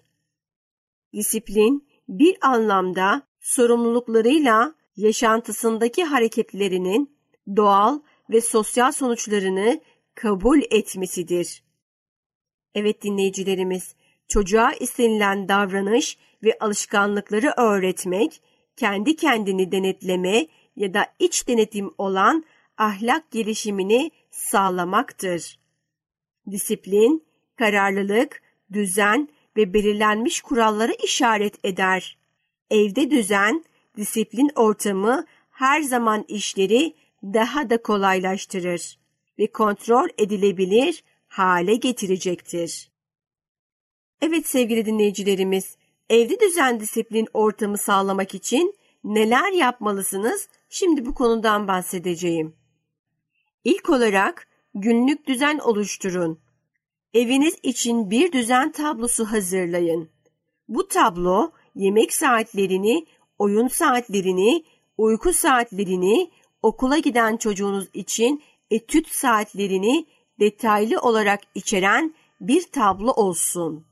Disiplin 1.12 1.88
bir 2.08 2.36
anlamda 2.40 3.22
sorumluluklarıyla 3.40 4.74
yaşantısındaki 4.96 6.04
hareketlerinin 6.04 7.16
doğal 7.56 8.00
ve 8.30 8.40
sosyal 8.40 8.92
sonuçlarını 8.92 9.80
kabul 10.14 10.60
etmesidir. 10.70 11.62
Evet 12.74 13.02
dinleyicilerimiz, 13.02 13.94
çocuğa 14.30 14.72
istenilen 14.72 15.48
davranış 15.48 16.18
ve 16.42 16.56
alışkanlıkları 16.60 17.52
öğretmek, 17.56 18.42
kendi 18.76 19.16
kendini 19.16 19.72
denetleme 19.72 20.46
ya 20.76 20.94
da 20.94 21.06
iç 21.18 21.48
denetim 21.48 21.90
olan 21.98 22.44
ahlak 22.78 23.30
gelişimini 23.30 24.10
sağlamaktır. 24.30 25.58
Disiplin, 26.50 27.24
kararlılık, 27.56 28.42
düzen 28.72 29.28
ve 29.56 29.74
belirlenmiş 29.74 30.40
kurallara 30.40 30.92
işaret 30.92 31.64
eder. 31.64 32.18
Evde 32.70 33.10
düzen, 33.10 33.64
disiplin 33.96 34.50
ortamı 34.54 35.26
her 35.50 35.82
zaman 35.82 36.24
işleri 36.28 36.94
daha 37.22 37.70
da 37.70 37.82
kolaylaştırır 37.82 38.98
ve 39.38 39.46
kontrol 39.46 40.08
edilebilir 40.18 41.04
hale 41.28 41.74
getirecektir. 41.74 42.89
Evet 44.22 44.46
sevgili 44.46 44.86
dinleyicilerimiz, 44.86 45.76
evde 46.10 46.40
düzen 46.40 46.80
disiplin 46.80 47.28
ortamı 47.34 47.78
sağlamak 47.78 48.34
için 48.34 48.74
neler 49.04 49.52
yapmalısınız? 49.52 50.48
Şimdi 50.68 51.06
bu 51.06 51.14
konudan 51.14 51.68
bahsedeceğim. 51.68 52.56
İlk 53.64 53.90
olarak 53.90 54.48
günlük 54.74 55.26
düzen 55.26 55.58
oluşturun. 55.58 56.40
Eviniz 57.14 57.54
için 57.62 58.10
bir 58.10 58.32
düzen 58.32 58.72
tablosu 58.72 59.24
hazırlayın. 59.24 60.10
Bu 60.68 60.88
tablo 60.88 61.50
yemek 61.74 62.12
saatlerini, 62.12 63.06
oyun 63.38 63.68
saatlerini, 63.68 64.64
uyku 64.98 65.32
saatlerini, 65.32 66.30
okula 66.62 66.98
giden 66.98 67.36
çocuğunuz 67.36 67.88
için 67.94 68.42
etüt 68.70 69.08
saatlerini 69.08 70.06
detaylı 70.40 71.00
olarak 71.00 71.40
içeren 71.54 72.14
bir 72.40 72.62
tablo 72.62 73.10
olsun. 73.10 73.89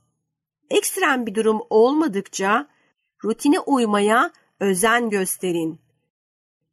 Ekstrem 0.70 1.26
bir 1.26 1.34
durum 1.34 1.60
olmadıkça 1.70 2.68
rutine 3.24 3.60
uymaya 3.60 4.32
özen 4.60 5.10
gösterin. 5.10 5.80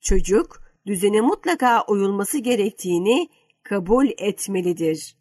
Çocuk 0.01 0.61
düzene 0.85 1.21
mutlaka 1.21 1.85
uyulması 1.87 2.37
gerektiğini 2.37 3.29
kabul 3.63 4.07
etmelidir. 4.17 5.15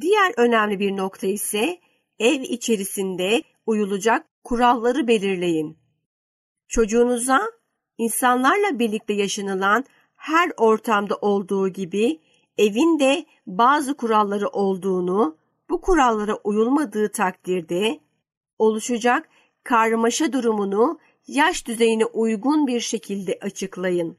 Diğer 0.00 0.32
önemli 0.36 0.78
bir 0.78 0.96
nokta 0.96 1.26
ise 1.26 1.80
ev 2.18 2.40
içerisinde 2.40 3.42
uyulacak 3.66 4.26
kuralları 4.44 5.08
belirleyin. 5.08 5.78
Çocuğunuza 6.68 7.40
insanlarla 7.98 8.78
birlikte 8.78 9.12
yaşanılan 9.12 9.84
her 10.16 10.52
ortamda 10.56 11.16
olduğu 11.16 11.68
gibi 11.68 12.20
evin 12.58 12.98
de 12.98 13.26
bazı 13.46 13.96
kuralları 13.96 14.48
olduğunu, 14.48 15.38
bu 15.70 15.80
kurallara 15.80 16.34
uyulmadığı 16.36 17.12
takdirde 17.12 18.00
oluşacak 18.58 19.28
karmaşa 19.64 20.32
durumunu 20.32 20.98
yaş 21.26 21.66
düzeyine 21.66 22.04
uygun 22.04 22.66
bir 22.66 22.80
şekilde 22.80 23.38
açıklayın. 23.40 24.18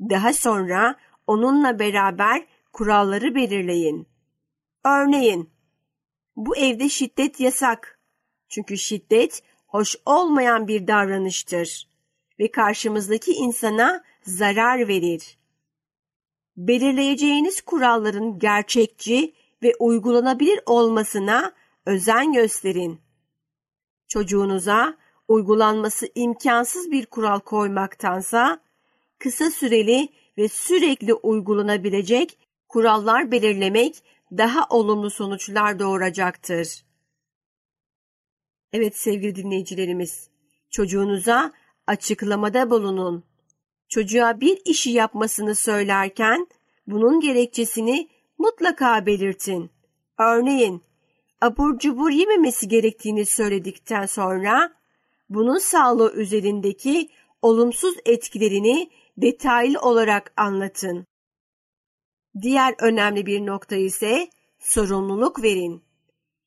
Daha 0.00 0.32
sonra 0.32 0.96
onunla 1.26 1.78
beraber 1.78 2.46
kuralları 2.72 3.34
belirleyin. 3.34 4.08
Örneğin, 4.84 5.50
bu 6.36 6.56
evde 6.56 6.88
şiddet 6.88 7.40
yasak. 7.40 8.00
Çünkü 8.48 8.78
şiddet 8.78 9.42
hoş 9.66 9.96
olmayan 10.06 10.68
bir 10.68 10.86
davranıştır 10.86 11.88
ve 12.38 12.50
karşımızdaki 12.50 13.32
insana 13.32 14.04
zarar 14.22 14.88
verir. 14.88 15.38
Belirleyeceğiniz 16.56 17.60
kuralların 17.60 18.38
gerçekçi 18.38 19.34
ve 19.62 19.72
uygulanabilir 19.78 20.60
olmasına 20.66 21.52
özen 21.86 22.32
gösterin. 22.32 23.00
Çocuğunuza 24.08 24.96
uygulanması 25.28 26.08
imkansız 26.14 26.90
bir 26.90 27.06
kural 27.06 27.40
koymaktansa 27.40 28.60
kısa 29.18 29.50
süreli 29.50 30.08
ve 30.38 30.48
sürekli 30.48 31.14
uygulanabilecek 31.14 32.38
kurallar 32.68 33.30
belirlemek 33.32 34.02
daha 34.32 34.66
olumlu 34.70 35.10
sonuçlar 35.10 35.78
doğuracaktır. 35.78 36.84
Evet 38.72 38.96
sevgili 38.96 39.36
dinleyicilerimiz, 39.36 40.30
çocuğunuza 40.70 41.52
açıklamada 41.86 42.70
bulunun. 42.70 43.24
Çocuğa 43.88 44.40
bir 44.40 44.60
işi 44.64 44.90
yapmasını 44.90 45.54
söylerken 45.54 46.46
bunun 46.86 47.20
gerekçesini 47.20 48.08
mutlaka 48.38 49.06
belirtin. 49.06 49.70
Örneğin, 50.18 50.82
abur 51.40 51.78
cubur 51.78 52.10
yememesi 52.10 52.68
gerektiğini 52.68 53.26
söyledikten 53.26 54.06
sonra 54.06 54.72
bunun 55.28 55.58
sağlığı 55.58 56.12
üzerindeki 56.12 57.08
olumsuz 57.42 57.94
etkilerini 58.04 58.90
detaylı 59.16 59.80
olarak 59.80 60.32
anlatın. 60.36 61.06
Diğer 62.42 62.74
önemli 62.78 63.26
bir 63.26 63.46
nokta 63.46 63.76
ise 63.76 64.28
sorumluluk 64.58 65.42
verin. 65.42 65.82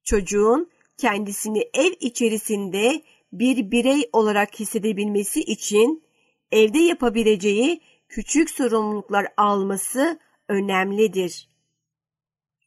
Çocuğun 0.03 0.69
kendisini 0.97 1.69
ev 1.73 1.93
içerisinde 1.99 3.01
bir 3.33 3.71
birey 3.71 4.09
olarak 4.13 4.59
hissedebilmesi 4.59 5.41
için 5.41 6.03
evde 6.51 6.79
yapabileceği 6.79 7.81
küçük 8.09 8.49
sorumluluklar 8.49 9.27
alması 9.37 10.19
önemlidir. 10.47 11.48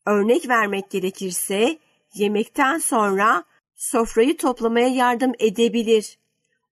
Örnek 0.06 0.48
vermek 0.48 0.90
gerekirse 0.90 1.78
yemekten 2.14 2.78
sonra 2.78 3.44
sofrayı 3.74 4.36
toplamaya 4.36 4.88
yardım 4.88 5.32
edebilir. 5.38 6.18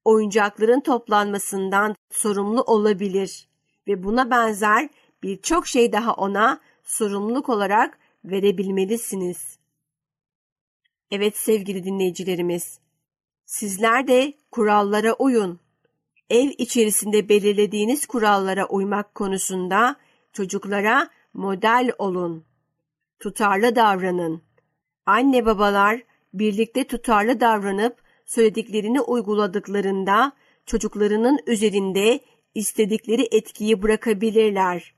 Oyuncakların 0.05 0.81
toplanmasından 0.81 1.95
sorumlu 2.11 2.63
olabilir 2.63 3.49
ve 3.87 4.03
buna 4.03 4.31
benzer 4.31 4.89
birçok 5.23 5.67
şey 5.67 5.93
daha 5.93 6.15
ona 6.15 6.61
sorumluluk 6.85 7.49
olarak 7.49 7.99
verebilmelisiniz. 8.25 9.59
Evet 11.11 11.37
sevgili 11.37 11.85
dinleyicilerimiz, 11.85 12.79
sizler 13.47 14.09
de 14.09 14.33
kurallara 14.51 15.13
uyun. 15.13 15.61
Ev 16.31 16.51
içerisinde 16.59 17.29
belirlediğiniz 17.29 18.07
kurallara 18.07 18.67
uymak 18.67 19.15
konusunda 19.15 19.97
çocuklara 20.33 21.11
model 21.35 21.93
olun. 21.99 22.50
Tutarlı 23.21 23.77
davranın. 23.77 24.43
Anne 25.07 25.47
babalar 25.47 26.03
birlikte 26.35 26.87
tutarlı 26.87 27.41
davranıp 27.41 28.03
söylediklerini 28.27 29.01
uyguladıklarında 29.01 30.33
çocuklarının 30.67 31.39
üzerinde 31.47 32.21
istedikleri 32.55 33.29
etkiyi 33.31 33.83
bırakabilirler. 33.83 34.95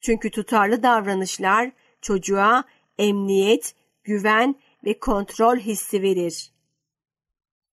Çünkü 0.00 0.30
tutarlı 0.30 0.82
davranışlar 0.82 1.72
çocuğa 2.00 2.64
emniyet, 2.98 3.74
güven 4.04 4.54
ve 4.84 4.98
kontrol 4.98 5.56
hissi 5.56 6.02
verir. 6.02 6.50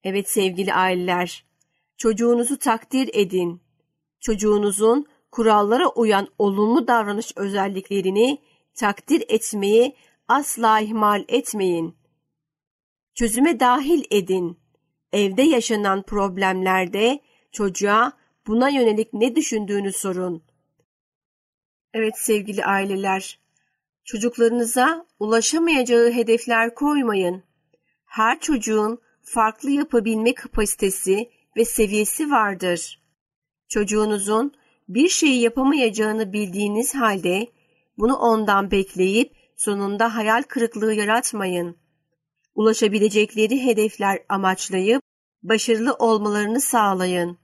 Evet 0.04 0.30
sevgili 0.30 0.74
aileler, 0.74 1.44
çocuğunuzu 1.96 2.58
takdir 2.58 3.10
edin. 3.12 3.62
Çocuğunuzun 4.20 5.06
kurallara 5.30 5.88
uyan 5.88 6.28
olumlu 6.38 6.86
davranış 6.86 7.32
özelliklerini 7.36 8.38
takdir 8.74 9.24
etmeyi 9.28 9.96
asla 10.28 10.80
ihmal 10.80 11.24
etmeyin. 11.28 11.96
Çözüme 13.14 13.60
dahil 13.60 14.04
edin. 14.10 14.58
Evde 15.12 15.42
yaşanan 15.42 16.02
problemlerde 16.02 17.20
çocuğa 17.52 18.12
buna 18.46 18.68
yönelik 18.68 19.12
ne 19.12 19.36
düşündüğünü 19.36 19.92
sorun. 19.92 20.42
Evet 21.94 22.18
sevgili 22.18 22.64
aileler, 22.64 23.40
çocuklarınıza 24.04 25.06
ulaşamayacağı 25.18 26.12
hedefler 26.12 26.74
koymayın. 26.74 27.42
Her 28.04 28.40
çocuğun 28.40 28.98
farklı 29.22 29.70
yapabilme 29.70 30.34
kapasitesi 30.34 31.30
ve 31.56 31.64
seviyesi 31.64 32.30
vardır. 32.30 33.02
Çocuğunuzun 33.68 34.52
bir 34.88 35.08
şeyi 35.08 35.40
yapamayacağını 35.40 36.32
bildiğiniz 36.32 36.94
halde 36.94 37.48
bunu 37.98 38.16
ondan 38.16 38.70
bekleyip 38.70 39.36
sonunda 39.56 40.14
hayal 40.14 40.42
kırıklığı 40.42 40.94
yaratmayın. 40.94 41.76
Ulaşabilecekleri 42.54 43.64
hedefler 43.64 44.18
amaçlayıp 44.28 45.02
başarılı 45.42 45.94
olmalarını 45.94 46.60
sağlayın. 46.60 47.38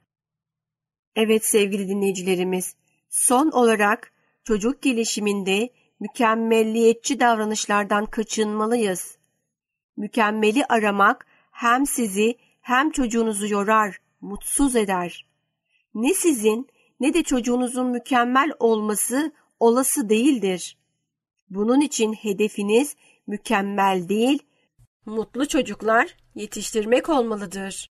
Evet 1.17 1.45
sevgili 1.45 1.89
dinleyicilerimiz, 1.89 2.77
son 3.09 3.51
olarak 3.51 4.13
çocuk 4.45 4.83
gelişiminde 4.83 5.69
mükemmelliyetçi 6.01 7.21
davranışlardan 7.21 8.07
kaçınmalıyız. 8.07 9.19
Mükemmeli 9.97 10.65
aramak 10.65 11.27
hem 11.51 11.87
sizi 11.87 12.35
hem 12.61 12.91
çocuğunuzu 12.91 13.47
yorar, 13.47 13.99
mutsuz 14.21 14.77
eder. 14.77 15.27
Ne 15.95 16.15
sizin 16.15 16.69
ne 17.01 17.15
de 17.15 17.23
çocuğunuzun 17.23 17.87
mükemmel 17.87 18.51
olması 18.59 19.33
olası 19.61 20.09
değildir. 20.09 20.79
Bunun 21.51 21.81
için 21.81 22.13
hedefiniz 22.13 22.97
mükemmel 23.27 24.09
değil, 24.09 24.43
mutlu 25.07 25.49
çocuklar 25.49 26.17
yetiştirmek 26.35 27.09
olmalıdır. 27.09 27.91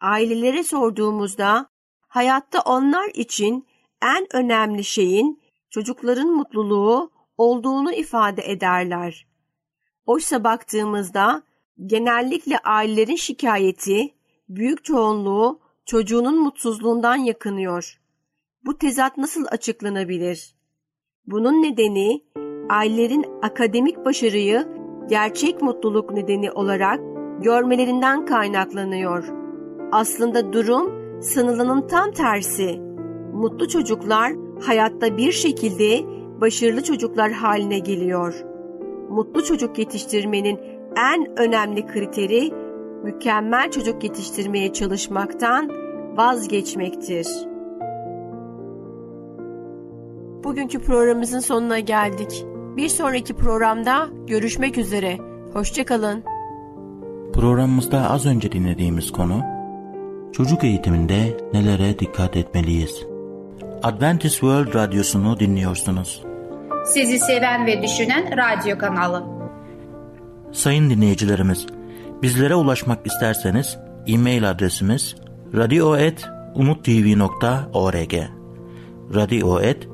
Ailelere 0.00 0.62
sorduğumuzda 0.62 1.66
hayatta 2.08 2.60
onlar 2.60 3.08
için 3.14 3.66
en 4.02 4.36
önemli 4.36 4.84
şeyin 4.84 5.42
çocukların 5.70 6.28
mutluluğu 6.28 7.10
olduğunu 7.38 7.92
ifade 7.92 8.50
ederler. 8.50 9.26
Oysa 10.06 10.44
baktığımızda 10.44 11.42
genellikle 11.86 12.58
ailelerin 12.58 13.16
şikayeti 13.16 14.14
büyük 14.48 14.84
çoğunluğu 14.84 15.60
çocuğunun 15.86 16.38
mutsuzluğundan 16.38 17.16
yakınıyor. 17.16 18.00
Bu 18.64 18.78
tezat 18.78 19.16
nasıl 19.16 19.46
açıklanabilir? 19.50 20.53
Bunun 21.26 21.62
nedeni 21.62 22.22
ailelerin 22.70 23.26
akademik 23.42 24.04
başarıyı 24.04 24.68
gerçek 25.08 25.62
mutluluk 25.62 26.12
nedeni 26.12 26.52
olarak 26.52 27.00
görmelerinden 27.42 28.26
kaynaklanıyor. 28.26 29.24
Aslında 29.92 30.52
durum 30.52 30.92
sanılanın 31.22 31.86
tam 31.86 32.10
tersi. 32.10 32.80
Mutlu 33.32 33.68
çocuklar 33.68 34.32
hayatta 34.66 35.16
bir 35.16 35.32
şekilde 35.32 36.00
başarılı 36.40 36.82
çocuklar 36.82 37.32
haline 37.32 37.78
geliyor. 37.78 38.44
Mutlu 39.10 39.44
çocuk 39.44 39.78
yetiştirmenin 39.78 40.58
en 40.96 41.38
önemli 41.38 41.86
kriteri 41.86 42.50
mükemmel 43.02 43.70
çocuk 43.70 44.04
yetiştirmeye 44.04 44.72
çalışmaktan 44.72 45.70
vazgeçmektir. 46.16 47.53
Bugünkü 50.44 50.78
programımızın 50.78 51.40
sonuna 51.40 51.78
geldik. 51.78 52.44
Bir 52.76 52.88
sonraki 52.88 53.34
programda 53.34 54.08
görüşmek 54.26 54.78
üzere. 54.78 55.18
Hoşçakalın. 55.52 56.24
Programımızda 57.32 58.10
az 58.10 58.26
önce 58.26 58.52
dinlediğimiz 58.52 59.12
konu 59.12 59.42
Çocuk 60.32 60.64
eğitiminde 60.64 61.36
nelere 61.52 61.98
dikkat 61.98 62.36
etmeliyiz? 62.36 63.06
Adventist 63.82 64.34
World 64.34 64.74
Radyosu'nu 64.74 65.40
dinliyorsunuz. 65.40 66.22
Sizi 66.86 67.18
seven 67.18 67.66
ve 67.66 67.82
düşünen 67.82 68.36
radyo 68.36 68.78
kanalı. 68.78 69.24
Sayın 70.52 70.90
dinleyicilerimiz, 70.90 71.66
bizlere 72.22 72.54
ulaşmak 72.54 73.06
isterseniz 73.06 73.78
e-mail 74.06 74.50
adresimiz 74.50 75.16
radio.umutv.org 75.54 78.14
radio.umutv.org 79.14 79.93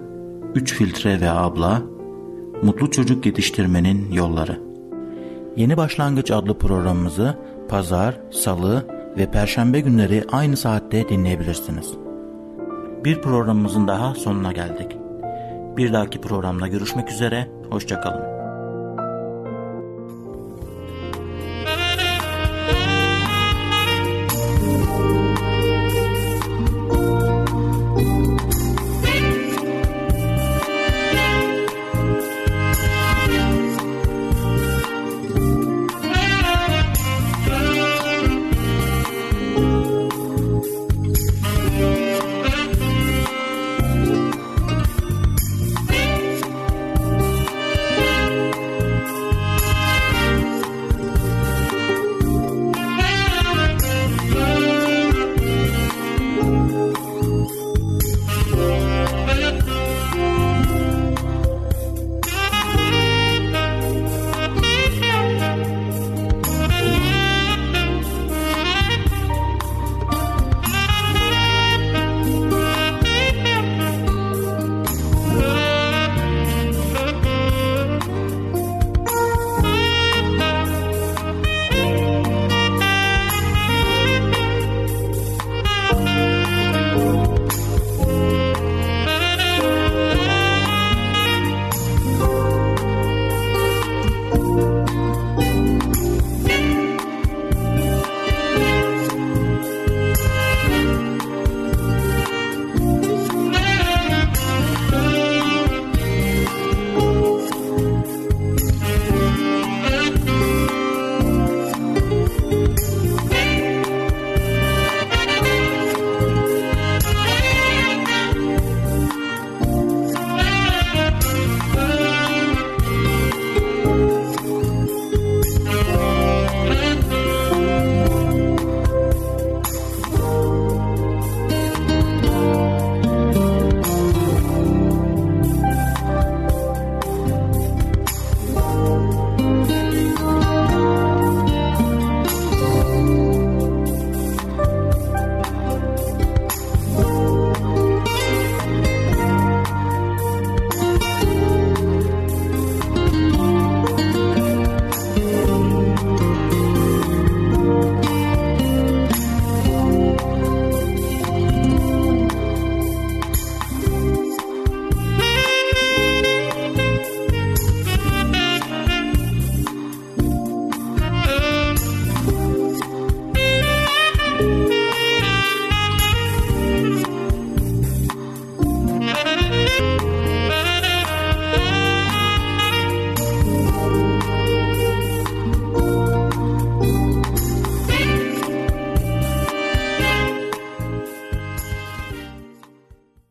3 0.55 0.73
filtre 0.73 1.21
ve 1.21 1.29
abla, 1.29 1.81
Mutlu 2.63 2.91
çocuk 2.91 3.25
yetiştirmenin 3.25 4.11
yolları. 4.11 4.59
Yeni 5.55 5.77
Başlangıç 5.77 6.31
adlı 6.31 6.57
programımızı 6.57 7.37
pazar, 7.69 8.19
salı 8.31 8.85
ve 9.17 9.31
perşembe 9.31 9.79
günleri 9.79 10.23
aynı 10.31 10.57
saatte 10.57 11.09
dinleyebilirsiniz. 11.09 11.93
Bir 13.05 13.21
programımızın 13.21 13.87
daha 13.87 14.15
sonuna 14.15 14.51
geldik. 14.51 14.97
Bir 15.77 15.93
dahaki 15.93 16.21
programda 16.21 16.67
görüşmek 16.67 17.11
üzere, 17.11 17.47
hoşçakalın. 17.69 18.40